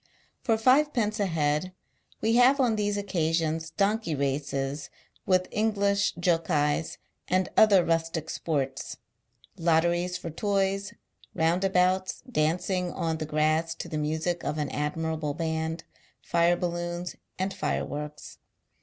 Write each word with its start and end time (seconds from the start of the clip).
For 0.41 0.57
iivepence 0.57 1.19
a 1.19 1.27
head, 1.27 1.73
we 2.21 2.33
have 2.37 2.59
oil 2.59 2.75
those 2.75 2.97
occasions 2.97 3.69
donkey 3.69 4.15
races 4.15 4.89
with 5.27 5.47
English" 5.51 6.15
Jokeis," 6.15 6.97
and 7.27 7.49
other 7.55 7.85
rustic 7.85 8.27
sports; 8.31 8.97
lotteries 9.57 10.17
for 10.17 10.31
toys; 10.31 10.95
round 11.35 11.63
abouts, 11.63 12.23
dancing 12.27 12.91
ou 12.91 13.15
the 13.15 13.27
grass 13.27 13.75
to 13.75 13.87
the 13.87 13.99
music 13.99 14.43
of 14.43 14.57
an 14.57 14.71
admirable 14.71 15.35
band, 15.35 15.83
fire 16.19 16.55
balloons, 16.55 17.15
and 17.37 17.53
fire 17.53 17.85
works. 17.85 18.39